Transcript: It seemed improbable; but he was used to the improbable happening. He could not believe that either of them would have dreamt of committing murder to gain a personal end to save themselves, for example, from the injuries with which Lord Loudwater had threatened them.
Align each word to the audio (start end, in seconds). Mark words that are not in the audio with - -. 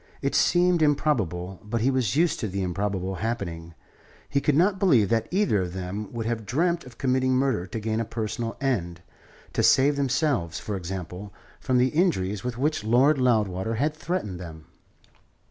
It 0.23 0.33
seemed 0.33 0.81
improbable; 0.81 1.59
but 1.63 1.81
he 1.81 1.91
was 1.91 2.15
used 2.15 2.39
to 2.39 2.47
the 2.47 2.63
improbable 2.63 3.13
happening. 3.21 3.75
He 4.27 4.41
could 4.41 4.55
not 4.55 4.79
believe 4.79 5.09
that 5.09 5.27
either 5.29 5.61
of 5.61 5.73
them 5.73 6.11
would 6.11 6.25
have 6.25 6.43
dreamt 6.43 6.85
of 6.85 6.97
committing 6.97 7.35
murder 7.35 7.67
to 7.67 7.79
gain 7.79 7.99
a 7.99 8.03
personal 8.03 8.57
end 8.59 9.03
to 9.53 9.61
save 9.61 9.97
themselves, 9.97 10.57
for 10.59 10.75
example, 10.75 11.31
from 11.59 11.77
the 11.77 11.89
injuries 11.89 12.43
with 12.43 12.57
which 12.57 12.83
Lord 12.83 13.19
Loudwater 13.19 13.75
had 13.75 13.93
threatened 13.93 14.39
them. 14.39 14.65